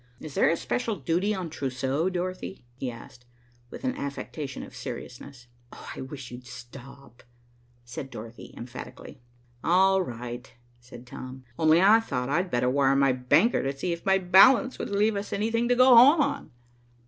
Is 0.19 0.33
there 0.33 0.49
a 0.49 0.57
special 0.57 0.95
duty 0.95 1.31
on 1.35 1.51
trousseaux, 1.51 2.09
Dorothy?" 2.09 2.65
he 2.73 2.89
asked, 2.89 3.23
with 3.69 3.83
an 3.83 3.95
affectation 3.95 4.63
of 4.63 4.75
seriousness. 4.75 5.45
"I 5.71 6.01
wish 6.01 6.31
you'd 6.31 6.47
stop," 6.47 7.21
said 7.85 8.09
Dorothy 8.09 8.51
emphatically. 8.57 9.21
"All 9.63 10.01
right," 10.01 10.51
said 10.79 11.05
Tom. 11.05 11.43
"Only 11.59 11.83
I 11.83 11.99
thought 11.99 12.29
I'd 12.29 12.49
better 12.49 12.67
wire 12.67 12.95
my 12.95 13.11
banker 13.11 13.61
to 13.61 13.77
see 13.77 13.93
if 13.93 14.03
my 14.03 14.17
balance 14.17 14.79
would 14.79 14.89
leave 14.89 15.15
us 15.15 15.33
anything 15.33 15.69
to 15.69 15.75
go 15.75 15.95
home 15.95 16.19
on." 16.21 16.51